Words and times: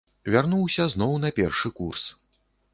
Вярнуўся 0.35 0.87
зноў 0.95 1.13
на 1.27 1.33
першы 1.43 1.73
курс. 1.83 2.11